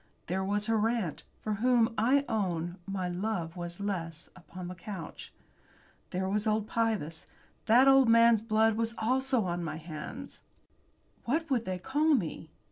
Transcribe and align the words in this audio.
There 0.25 0.43
was 0.43 0.65
her 0.65 0.89
aunt, 0.89 1.21
for 1.43 1.53
whom, 1.61 1.93
I 1.95 2.25
own, 2.27 2.77
my 2.87 3.07
love 3.07 3.55
was 3.55 3.79
less, 3.79 4.31
upon 4.35 4.67
the 4.67 4.73
couch. 4.73 5.31
There 6.09 6.27
was 6.27 6.47
old 6.47 6.67
Pybus. 6.67 7.27
That 7.67 7.87
old 7.87 8.09
man's 8.09 8.41
blood 8.41 8.77
was 8.77 8.95
also 8.97 9.43
on 9.45 9.63
my 9.63 9.75
hands. 9.77 10.41
What 11.25 11.51
would 11.51 11.65
they 11.65 11.77
call 11.77 12.15
me? 12.15 12.49